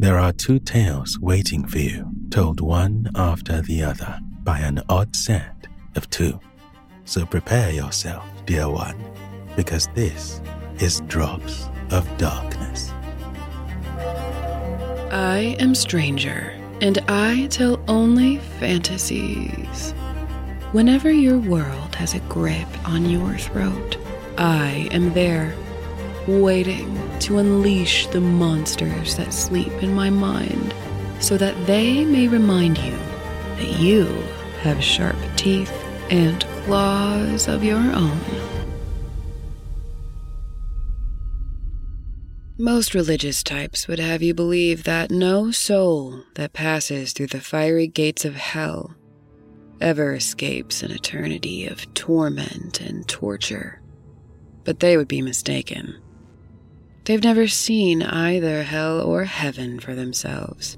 [0.00, 5.16] There are two tales waiting for you, told one after the other by an odd
[5.16, 6.38] set of two.
[7.04, 8.96] So prepare yourself, dear one,
[9.56, 10.40] because this
[10.78, 12.92] is Drops of Darkness.
[15.10, 19.94] I am Stranger, and I tell only fantasies.
[20.70, 23.96] Whenever your world has a grip on your throat,
[24.36, 25.56] I am there,
[26.28, 30.74] waiting to unleash the monsters that sleep in my mind
[31.20, 32.96] so that they may remind you
[33.56, 34.04] that you
[34.60, 35.72] have sharp teeth
[36.10, 38.20] and claws of your own.
[42.60, 47.86] Most religious types would have you believe that no soul that passes through the fiery
[47.86, 48.94] gates of hell
[49.80, 53.80] ever escapes an eternity of torment and torture.
[54.64, 56.02] But they would be mistaken.
[57.08, 60.76] They've never seen either hell or heaven for themselves.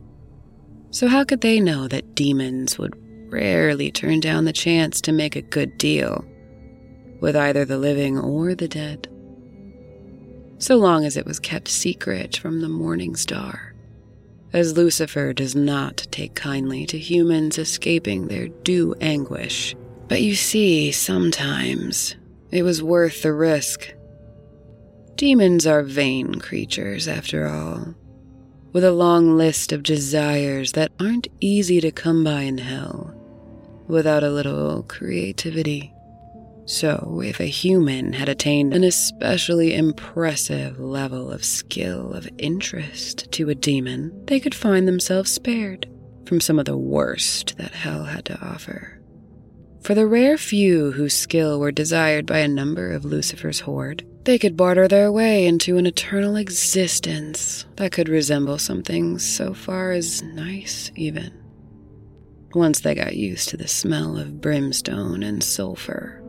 [0.92, 2.94] So, how could they know that demons would
[3.32, 6.24] rarely turn down the chance to make a good deal
[7.20, 9.08] with either the living or the dead?
[10.58, 13.74] So long as it was kept secret from the morning star,
[14.52, 19.74] as Lucifer does not take kindly to humans escaping their due anguish.
[20.06, 22.14] But you see, sometimes
[22.52, 23.92] it was worth the risk.
[25.20, 27.94] Demons are vain creatures, after all,
[28.72, 33.14] with a long list of desires that aren't easy to come by in hell
[33.86, 35.92] without a little creativity.
[36.64, 43.50] So, if a human had attained an especially impressive level of skill of interest to
[43.50, 45.86] a demon, they could find themselves spared
[46.24, 48.98] from some of the worst that hell had to offer.
[49.82, 54.38] For the rare few whose skill were desired by a number of Lucifer's horde, they
[54.38, 60.22] could barter their way into an eternal existence that could resemble something so far as
[60.22, 61.32] nice, even
[62.54, 66.20] once they got used to the smell of brimstone and sulfur.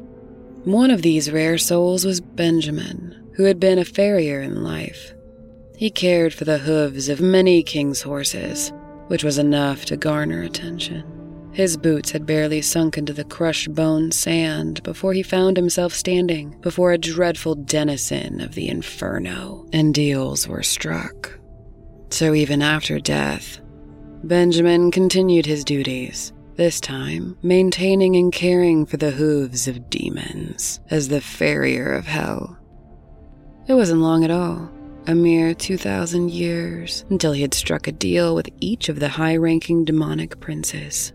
[0.64, 5.14] One of these rare souls was Benjamin, who had been a farrier in life.
[5.76, 8.71] He cared for the hooves of many king's horses,
[9.08, 11.20] which was enough to garner attention.
[11.54, 16.58] His boots had barely sunk into the crushed bone sand before he found himself standing
[16.62, 21.38] before a dreadful denizen of the inferno, and deals were struck.
[22.10, 23.60] So even after death,
[24.23, 31.10] Benjamin continued his duties, this time maintaining and caring for the hooves of demons as
[31.10, 32.58] the farrier of hell.
[33.67, 34.72] It wasn't long at all,
[35.08, 39.36] a mere 2,000 years, until he had struck a deal with each of the high
[39.36, 41.11] ranking demonic princes.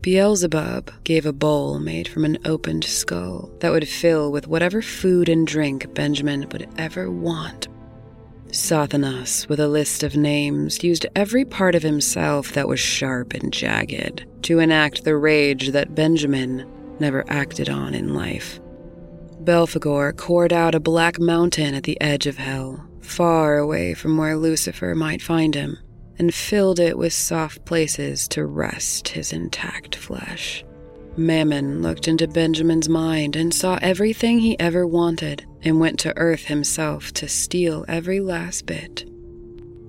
[0.00, 5.28] Beelzebub gave a bowl made from an opened skull that would fill with whatever food
[5.28, 7.68] and drink Benjamin would ever want
[8.52, 13.52] Sathanas, with a list of names, used every part of himself that was sharp and
[13.52, 16.66] jagged to enact the rage that Benjamin
[16.98, 18.60] never acted on in life.
[19.44, 24.36] Belphegor cored out a black mountain at the edge of hell, far away from where
[24.36, 25.78] Lucifer might find him,
[26.18, 30.64] and filled it with soft places to rest his intact flesh.
[31.16, 36.44] Mammon looked into Benjamin's mind and saw everything he ever wanted and went to earth
[36.44, 39.04] himself to steal every last bit.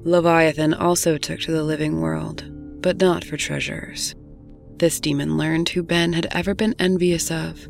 [0.04, 2.46] Leviathan also took to the living world,
[2.82, 4.16] but not for treasures.
[4.78, 7.68] This demon learned who Ben had ever been envious of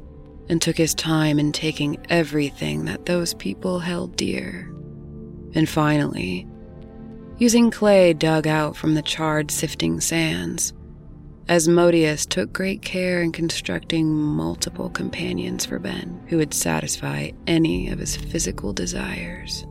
[0.48, 4.72] and took his time in taking everything that those people held dear.
[5.54, 6.48] And finally,
[7.40, 10.74] using clay dug out from the charred sifting sands,
[11.48, 17.98] Asmodeus took great care in constructing multiple companions for Ben who would satisfy any of
[17.98, 19.66] his physical desires.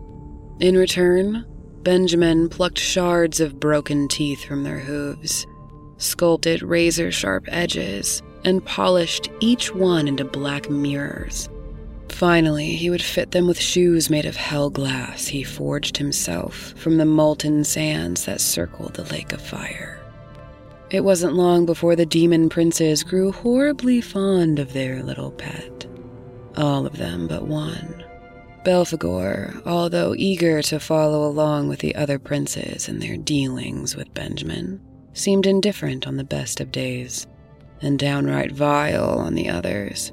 [0.58, 1.46] In return,
[1.82, 5.46] Benjamin plucked shards of broken teeth from their hooves,
[5.98, 11.48] sculpted razor sharp edges, and polished each one into black mirrors.
[12.12, 16.96] Finally, he would fit them with shoes made of hell glass he forged himself from
[16.96, 20.00] the molten sands that circled the lake of fire.
[20.90, 25.86] It wasn't long before the demon princes grew horribly fond of their little pet.
[26.56, 28.04] All of them but one.
[28.64, 34.80] Belphegor, although eager to follow along with the other princes in their dealings with Benjamin,
[35.12, 37.26] seemed indifferent on the best of days,
[37.80, 40.12] and downright vile on the others.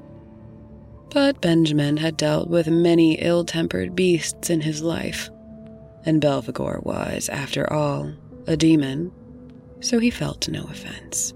[1.16, 5.30] But Benjamin had dealt with many ill tempered beasts in his life,
[6.06, 8.14] and Belphegor was, after all,
[8.48, 9.14] a demon
[9.80, 11.34] so he felt no offense.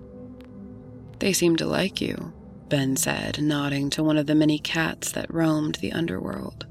[1.19, 2.33] They seem to like you,
[2.67, 6.65] Ben said, nodding to one of the many cats that roamed the underworld.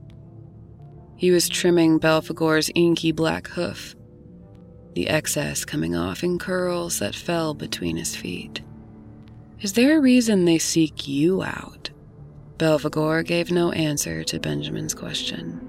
[1.17, 3.95] He was trimming Belphegor's inky black hoof.
[4.95, 8.61] the excess coming off in curls that fell between his feet.
[9.61, 11.91] Is there a reason they seek you out?
[12.59, 15.61] Belphegor gave no answer to Benjamin's question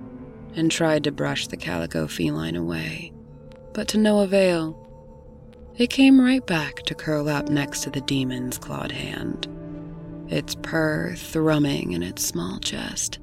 [0.56, 3.14] and tried to brush the calico feline away,
[3.74, 4.76] but to no avail.
[5.78, 9.48] It came right back to curl up next to the demon's clawed hand,
[10.30, 13.20] its purr thrumming in its small chest.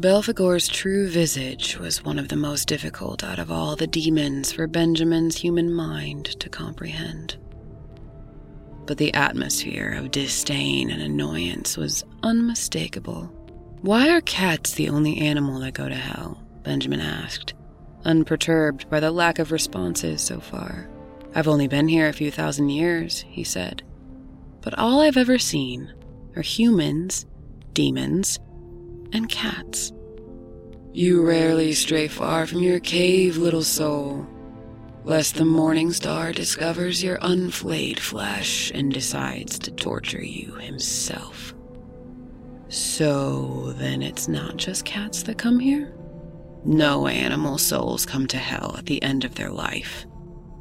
[0.00, 4.66] Belphegor's true visage was one of the most difficult out of all the demons for
[4.66, 7.36] Benjamin's human mind to comprehend.
[8.86, 13.32] But the atmosphere of disdain and annoyance was unmistakable.
[13.80, 16.42] Why are cats the only animal that go to hell?
[16.62, 17.54] Benjamin asked,
[18.04, 20.88] unperturbed by the lack of responses so far.
[21.34, 23.82] I've only been here a few thousand years, he said,
[24.60, 25.92] but all I've ever seen
[26.36, 27.26] are humans,
[27.74, 28.38] demons,
[29.12, 29.92] and cats.
[30.92, 34.26] You rarely stray far from your cave, little soul,
[35.04, 41.54] lest the morning star discovers your unflayed flesh and decides to torture you himself.
[42.68, 45.92] So then it's not just cats that come here?
[46.64, 50.06] No animal souls come to hell at the end of their life.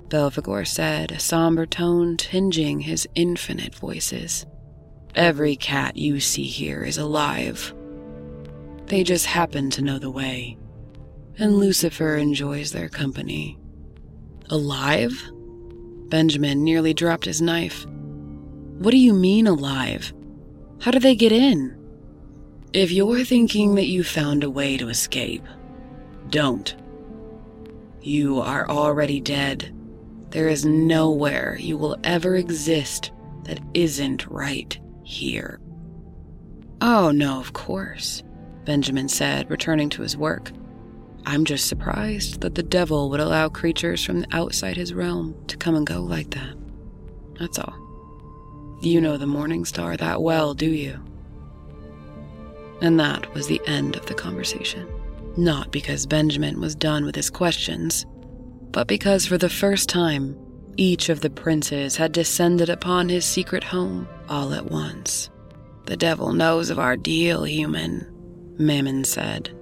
[0.10, 4.46] Belphegor said, a somber tone tinging his infinite voices.
[5.16, 7.74] Every cat you see here is alive.
[8.88, 10.58] They just happen to know the way,
[11.40, 13.58] and Lucifer enjoys their company.
[14.50, 15.32] Alive?
[16.10, 17.86] Benjamin nearly dropped his knife.
[18.78, 20.14] What do you mean, alive?
[20.82, 21.78] How do they get in?
[22.74, 25.46] If you're thinking that you found a way to escape,
[26.30, 26.76] don't.
[28.02, 29.74] You are already dead.
[30.32, 33.12] There is nowhere you will ever exist
[33.44, 35.60] that isn't right here.
[36.82, 38.24] Oh, no, of course,
[38.66, 40.52] Benjamin said, returning to his work.
[41.26, 45.76] I'm just surprised that the devil would allow creatures from outside his realm to come
[45.76, 46.56] and go like that.
[47.40, 47.74] That's all.
[48.82, 51.00] You know the Morning Star that well, do you?
[52.82, 54.88] And that was the end of the conversation.
[55.38, 58.06] Not because Benjamin was done with his questions,
[58.72, 60.38] but because for the first time,
[60.76, 65.30] each of the princes had descended upon his secret home all at once.
[65.86, 68.08] The devil knows of our deal, human,
[68.58, 69.56] Mammon said.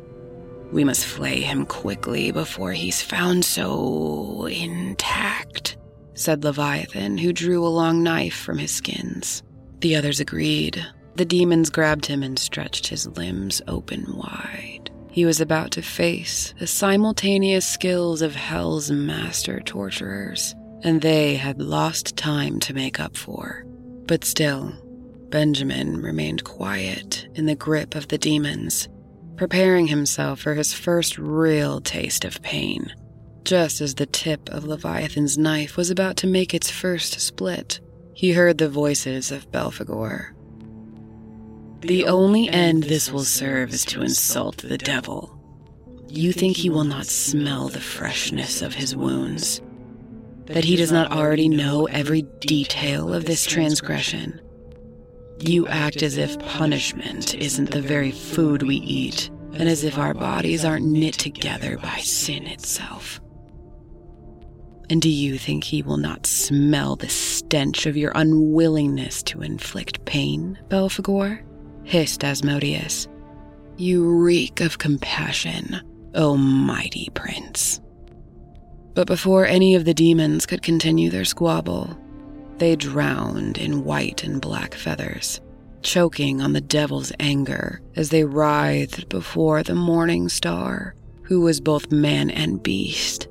[0.72, 5.76] We must flay him quickly before he's found so intact,
[6.14, 9.44] said Leviathan, who drew a long knife from his skins.
[9.80, 10.86] The others agreed.
[11.16, 14.90] The demons grabbed him and stretched his limbs open wide.
[15.12, 21.62] He was about to face the simultaneous skills of Hell's master torturers, and they had
[21.62, 23.66] lost time to make up for.
[24.08, 24.74] But still,
[25.30, 28.88] Benjamin remained quiet in the grip of the demons,
[29.42, 32.94] preparing himself for his first real taste of pain.
[33.44, 37.80] Just as the tip of Leviathan's knife was about to make its first split,
[38.14, 40.36] he heard the voices of Belphegor.
[41.80, 45.36] The only end this will serve is to insult the devil.
[46.08, 49.60] You think he will not smell the freshness of his wounds?
[50.46, 54.40] That he does not already know every detail of this transgression?
[55.42, 60.14] You act as if punishment isn't the very food we eat, and as if our
[60.14, 63.20] bodies aren't knit together by sin itself.
[64.92, 70.06] And do you think he will not smell the stench of your unwillingness to inflict
[70.06, 71.42] pain, Belphegor?
[71.86, 73.08] hissed Asmodeus.
[73.78, 75.82] You reek of compassion,
[76.14, 77.82] O mighty prince.
[78.94, 81.98] But before any of the demons could continue their squabble,
[82.62, 85.42] they drowned in white and black feathers,
[85.82, 91.92] choking on the devil's anger as they writhed before the morning star, who was both
[91.92, 93.28] man and beast.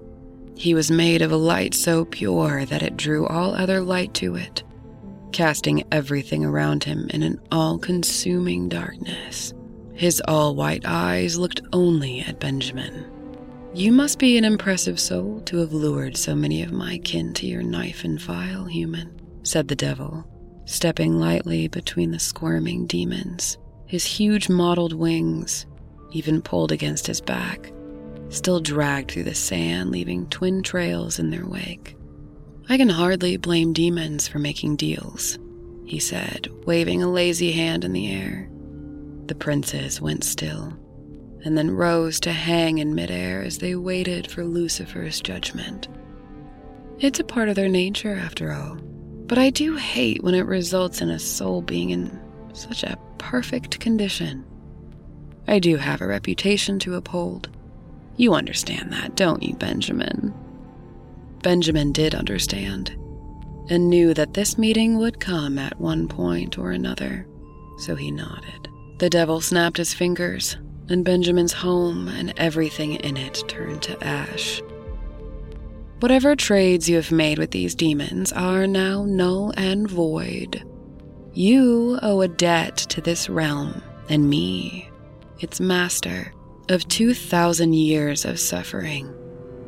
[0.57, 4.35] He was made of a light so pure that it drew all other light to
[4.35, 4.65] it,
[5.31, 9.55] casting everything around him in an all consuming darkness.
[9.95, 13.07] His all white eyes looked only at Benjamin.
[13.75, 17.47] You must be an impressive soul to have lured so many of my kin to
[17.47, 20.25] your knife and file, human said the devil,
[20.65, 23.59] stepping lightly between the squirming demons.
[23.87, 25.67] His huge mottled wings,
[26.13, 27.73] even pulled against his back,
[28.29, 31.97] still dragged through the sand, leaving twin trails in their wake.
[32.69, 35.39] I can hardly blame demons for making deals,
[35.85, 38.49] he said, waving a lazy hand in the air.
[39.27, 40.73] The princes went still,
[41.45, 45.89] and then rose to hang in midair as they waited for Lucifer's judgment.
[47.01, 48.79] It's a part of their nature, after all.
[49.31, 52.19] But I do hate when it results in a soul being in
[52.53, 54.45] such a perfect condition.
[55.47, 57.49] I do have a reputation to uphold.
[58.17, 60.35] You understand that, don't you, Benjamin?
[61.45, 62.91] Benjamin did understand
[63.69, 67.25] and knew that this meeting would come at one point or another,
[67.79, 68.67] so he nodded.
[68.99, 70.57] The devil snapped his fingers,
[70.89, 74.61] and Benjamin's home and everything in it turned to ash.
[76.01, 80.65] Whatever trades you have made with these demons are now null and void.
[81.35, 84.91] You owe a debt to this realm and me,
[85.41, 86.33] its master,
[86.71, 89.15] of 2,000 years of suffering.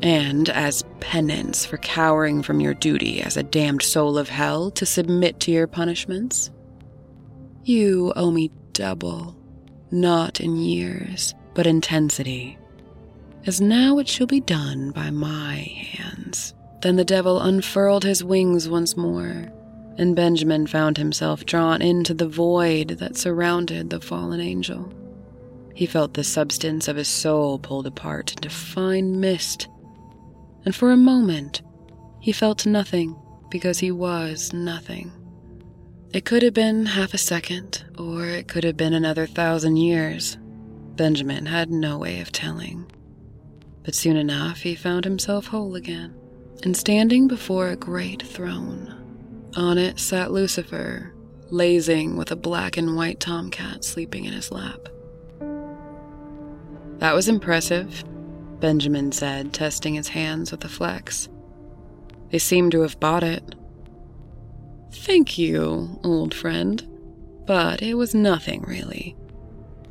[0.03, 4.87] And as penance for cowering from your duty as a damned soul of hell to
[4.87, 6.51] submit to your punishments,
[7.63, 9.37] you owe me double,
[9.91, 12.57] not in years, but intensity,
[13.47, 16.55] as now it shall be done by my hands.
[16.81, 19.49] Then the devil unfurled his wings once more,
[19.99, 24.93] and Benjamin found himself drawn into the void that surrounded the fallen angel.
[25.75, 29.69] He felt the substance of his soul pulled apart into fine mist
[30.65, 31.63] and for a moment,
[32.21, 33.17] he felt nothing
[33.51, 35.11] because he was nothing.
[36.13, 40.37] It could have been half a second, or it could have been another thousand years.
[40.97, 42.91] Benjamin had no way of telling.
[43.85, 46.15] But soon enough, he found himself whole again,
[46.63, 48.95] and standing before a great throne.
[49.57, 51.13] On it sat Lucifer,
[51.51, 54.89] lazing with a black and white tomcat sleeping in his lap.
[56.99, 58.05] That was impressive,
[58.61, 61.29] Benjamin said, testing his hands with the flex.
[62.31, 63.57] They seem to have bought it.
[64.93, 66.87] Thank you, old friend,
[67.45, 69.17] but it was nothing really.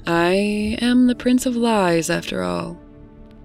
[0.07, 2.79] I am the Prince of Lies, after all.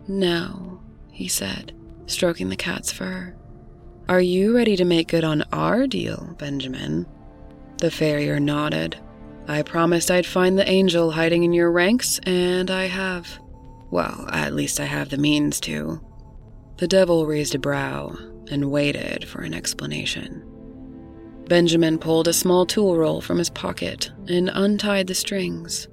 [0.08, 1.72] Now, he said,
[2.06, 3.34] stroking the cat's fur,
[4.08, 7.06] are you ready to make good on our deal, Benjamin?
[7.78, 8.96] The farrier nodded.
[9.48, 13.28] I promised I'd find the angel hiding in your ranks, and I have.
[13.90, 16.00] Well, at least I have the means to.
[16.78, 18.16] The devil raised a brow
[18.50, 20.44] and waited for an explanation.
[21.48, 25.88] Benjamin pulled a small tool roll from his pocket and untied the strings.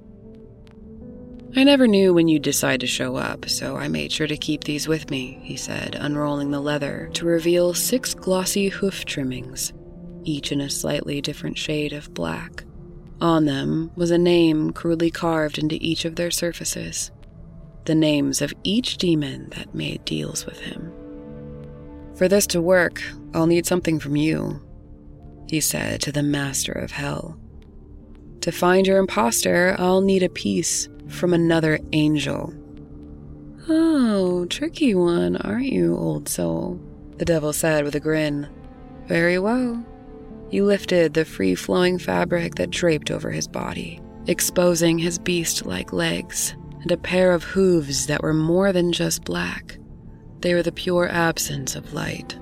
[1.56, 4.64] I never knew when you'd decide to show up, so I made sure to keep
[4.64, 9.72] these with me, he said, unrolling the leather to reveal six glossy hoof trimmings,
[10.24, 12.64] each in a slightly different shade of black.
[13.20, 17.10] On them was a name crudely carved into each of their surfaces
[17.84, 20.90] the names of each demon that made deals with him.
[22.16, 23.02] For this to work,
[23.34, 24.62] I'll need something from you,
[25.48, 27.38] he said to the master of hell.
[28.40, 32.52] To find your impostor, I'll need a piece from another angel.
[33.68, 36.80] Oh, tricky one, aren't you, old soul?
[37.18, 38.48] The devil said with a grin.
[39.06, 39.84] Very well.
[40.50, 45.92] He lifted the free flowing fabric that draped over his body, exposing his beast like
[45.92, 49.78] legs and a pair of hooves that were more than just black.
[50.40, 52.38] They were the pure absence of light.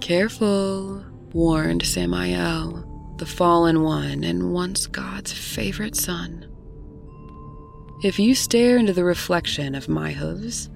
[0.00, 6.45] Careful, warned Samael, the fallen one and once God's favorite son.
[8.06, 10.70] If you stare into the reflection of my hooves,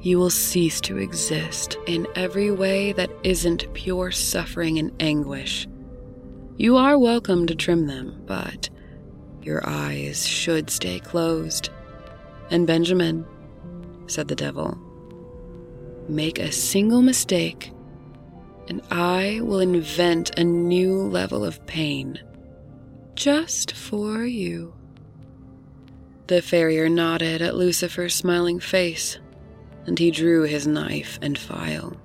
[0.00, 5.66] you will cease to exist in every way that isn't pure suffering and anguish.
[6.56, 8.70] You are welcome to trim them, but
[9.42, 11.70] your eyes should stay closed.
[12.48, 13.26] And Benjamin,
[14.06, 14.78] said the devil,
[16.08, 17.72] make a single mistake,
[18.68, 22.20] and I will invent a new level of pain
[23.16, 24.77] just for you.
[26.28, 29.18] The farrier nodded at Lucifer's smiling face,
[29.86, 31.96] and he drew his knife and file.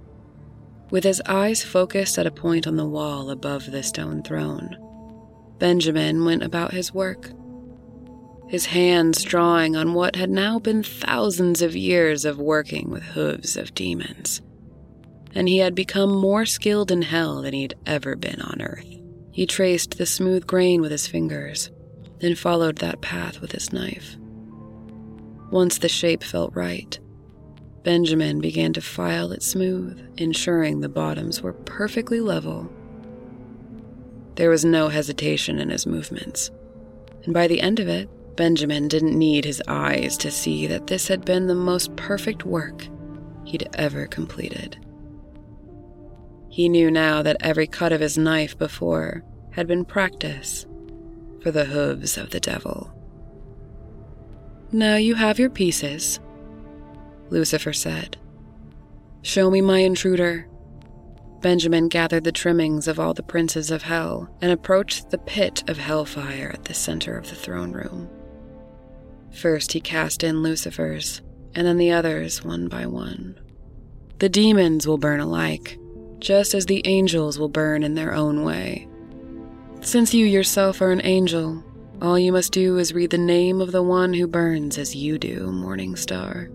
[0.90, 4.78] With his eyes focused at a point on the wall above the stone throne,
[5.60, 7.30] Benjamin went about his work
[8.54, 13.58] his hands drawing on what had now been thousands of years of working with hooves
[13.58, 14.44] of demons.
[15.34, 18.86] And he had become more skilled in hell than he'd ever been on earth.
[19.32, 21.72] He traced the smooth grain with his fingers,
[22.24, 24.16] then followed that path with his knife.
[25.52, 26.98] Once the shape felt right,
[27.84, 32.72] Benjamin began to file it smooth, ensuring the bottoms were perfectly level.
[34.36, 36.50] There was no hesitation in his movements,
[37.26, 41.10] and by the end of it, Benjamin didn't need his eyes to see that this
[41.10, 42.88] had been the most perfect work
[43.44, 44.78] he'd ever completed.
[46.48, 50.66] He knew now that every cut of his knife before had been practice
[51.44, 52.92] for the hooves of the devil.
[54.72, 56.20] Now you have your pieces,
[57.30, 58.18] Lucifer said.
[59.22, 60.48] Show me my intruder.
[61.42, 65.78] Benjamin gathered the trimmings of all the princes of hell and approached the pit of
[65.78, 68.10] hellfire at the center of the throne room.
[69.32, 71.22] First, he cast in Lucifer's,
[71.54, 73.38] and then the others one by one.
[74.20, 75.78] The demons will burn alike,
[76.20, 78.88] just as the angels will burn in their own way.
[79.84, 81.62] Since you yourself are an angel,
[82.02, 85.20] all you must do is read the name of the one who burns as you
[85.20, 86.50] do, Morning Star.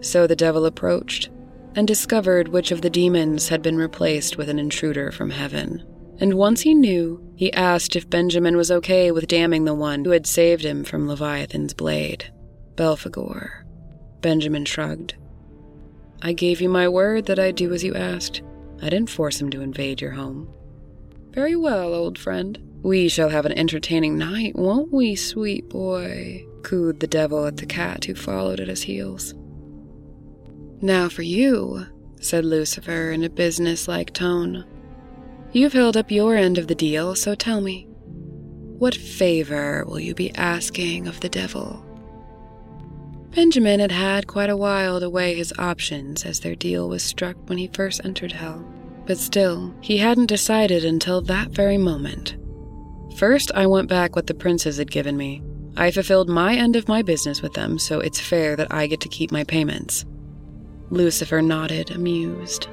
[0.00, 1.30] So the devil approached
[1.76, 5.84] and discovered which of the demons had been replaced with an intruder from heaven.
[6.18, 10.10] And once he knew, he asked if Benjamin was okay with damning the one who
[10.10, 12.32] had saved him from Leviathan's blade,
[12.74, 13.62] Belphegor.
[14.20, 15.14] Benjamin shrugged.
[16.22, 18.42] I gave you my word that I'd do as you asked.
[18.82, 20.52] I didn't force him to invade your home.
[21.32, 22.58] Very well, old friend.
[22.82, 26.44] We shall have an entertaining night, won't we, sweet boy?
[26.62, 29.34] cooed the devil at the cat who followed at his heels.
[30.80, 31.86] Now for you,
[32.20, 34.64] said Lucifer in a business-like tone.
[35.52, 37.86] You've held up your end of the deal, so tell me,
[38.78, 41.84] what favor will you be asking of the devil?
[43.30, 47.36] Benjamin had had quite a while to weigh his options as their deal was struck
[47.48, 48.66] when he first entered Hell.
[49.06, 52.36] But still, he hadn't decided until that very moment.
[53.16, 55.42] First, I went back what the princes had given me.
[55.76, 59.00] I fulfilled my end of my business with them, so it's fair that I get
[59.00, 60.04] to keep my payments.
[60.90, 62.68] Lucifer nodded, amused.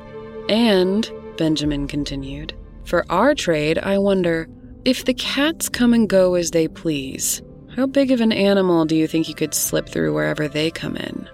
[0.50, 4.48] And, Benjamin continued, for our trade, I wonder
[4.84, 7.42] if the cats come and go as they please,
[7.76, 10.96] how big of an animal do you think you could slip through wherever they come
[10.98, 11.30] in?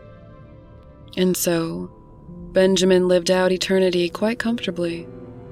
[1.18, 1.90] And so,
[2.55, 5.05] Benjamin lived out eternity quite comfortably,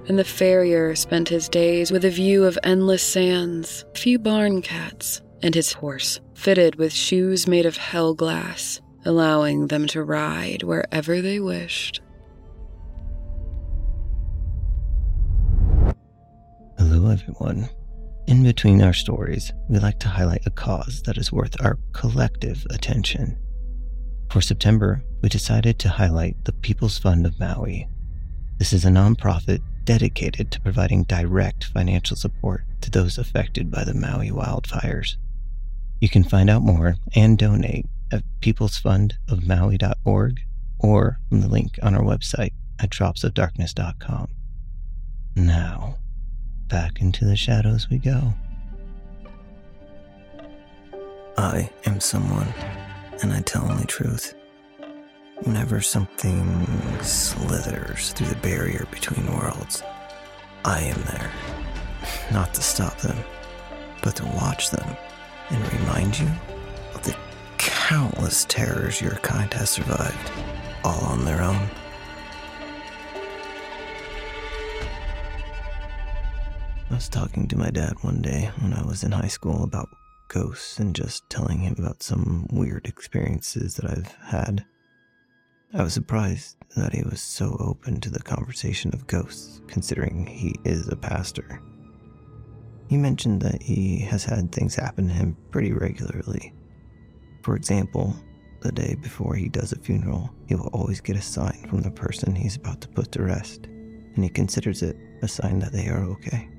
[0.08, 4.62] and the farrier spent his days with a view of endless sands, a few barn
[4.62, 10.64] cats, and his horse, fitted with shoes made of hell glass, allowing them to ride
[10.64, 12.00] wherever they wished.
[16.78, 17.68] Hello, everyone.
[18.28, 22.66] In between our stories, we like to highlight a cause that is worth our collective
[22.70, 23.38] attention.
[24.34, 27.88] For September, we decided to highlight the People's Fund of Maui.
[28.58, 33.94] This is a nonprofit dedicated to providing direct financial support to those affected by the
[33.94, 35.18] Maui wildfires.
[36.02, 40.40] You can find out more and donate at peoplesfundofmaui.org
[40.80, 44.30] or from the link on our website at dropsofdarkness.com.
[45.36, 45.98] Now,
[46.70, 48.34] back into the shadows we go.
[51.38, 52.52] I am someone,
[53.24, 54.36] and I tell only truth.
[55.44, 56.68] Whenever something
[57.02, 59.82] slithers through the barrier between worlds,
[60.66, 61.32] I am there.
[62.34, 63.18] Not to stop them,
[64.04, 64.98] but to watch them
[65.50, 66.30] and remind you
[66.94, 67.16] of the
[67.58, 70.32] countless terrors your kind has survived,
[70.84, 71.70] all on their own.
[76.90, 79.90] I was talking to my dad one day when I was in high school about
[80.34, 84.66] ghosts and just telling him about some weird experiences that I've had.
[85.76, 90.56] I was surprised that he was so open to the conversation of ghosts, considering he
[90.66, 91.62] is a pastor.
[92.90, 96.54] He mentioned that he has had things happen to him pretty regularly.
[97.44, 98.16] For example,
[98.62, 101.92] the day before he does a funeral, he will always get a sign from the
[101.92, 105.90] person he's about to put to rest, and he considers it a sign that they
[105.90, 106.50] are okay.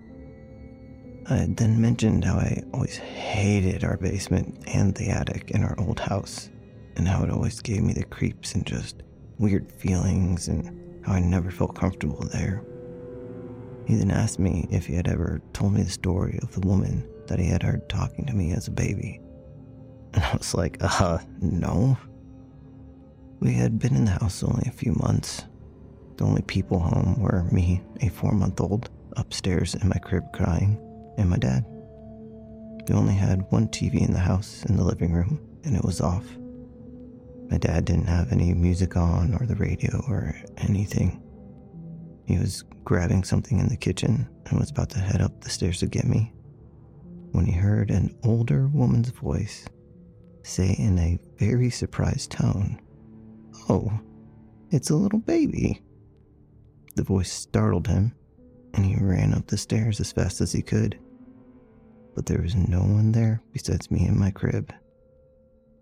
[1.26, 5.74] I had then mentioned how I always hated our basement and the attic in our
[5.78, 6.50] old house,
[6.96, 9.02] and how it always gave me the creeps and just
[9.38, 12.62] weird feelings, and how I never felt comfortable there.
[13.87, 17.08] He then asked me if he had ever told me the story of the woman
[17.26, 19.20] that he had heard talking to me as a baby.
[20.12, 21.96] And I was like, uh, no.
[23.40, 25.44] We had been in the house only a few months.
[26.16, 30.78] The only people home were me, a four month old, upstairs in my crib crying,
[31.16, 31.64] and my dad.
[32.88, 36.00] We only had one TV in the house in the living room, and it was
[36.00, 36.27] off.
[37.50, 41.22] My dad didn't have any music on or the radio or anything.
[42.27, 45.79] He was grabbing something in the kitchen and was about to head up the stairs
[45.81, 46.33] to get me
[47.35, 49.66] when he heard an older woman's voice
[50.44, 52.81] say in a very surprised tone,
[53.68, 53.92] Oh,
[54.70, 55.83] it's a little baby.
[56.94, 58.14] The voice startled him,
[58.74, 60.98] and he ran up the stairs as fast as he could.
[62.14, 64.72] But there was no one there besides me in my crib.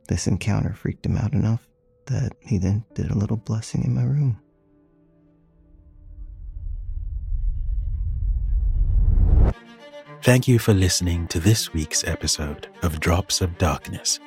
[0.08, 1.66] This encounter freaked him out enough
[2.06, 4.38] that he then did a little blessing in my room.
[10.22, 14.20] Thank you for listening to this week's episode of Drops of Darkness,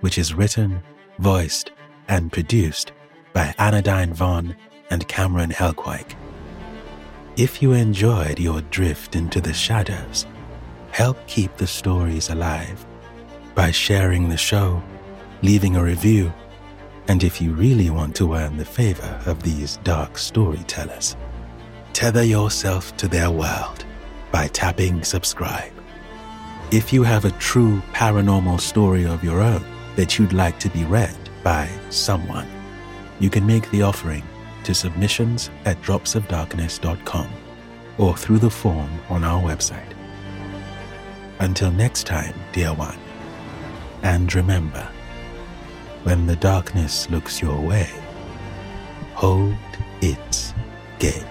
[0.00, 0.80] which is written,
[1.18, 1.72] voiced,
[2.06, 2.92] and produced
[3.32, 4.54] by Anodyne Von
[4.90, 6.14] and Cameron Helkuik.
[7.36, 10.26] If you enjoyed your drift into the shadows,
[10.90, 12.84] help keep the stories alive
[13.54, 14.82] by sharing the show,
[15.42, 16.32] leaving a review,
[17.10, 21.16] And if you really want to earn the favor of these dark storytellers,
[21.92, 23.84] tether yourself to their world
[24.30, 25.72] by tapping subscribe.
[26.70, 29.64] If you have a true paranormal story of your own
[29.96, 32.46] that you'd like to be read by someone,
[33.18, 34.22] you can make the offering
[34.64, 37.30] to submissions at dropsofdarkness.com
[37.98, 39.92] or through the form on our website.
[41.38, 42.98] Until next time, dear one,
[44.02, 44.86] and remember,
[46.02, 47.88] when the darkness looks your way,
[49.14, 49.54] hold
[50.00, 50.54] its
[50.98, 51.24] gate.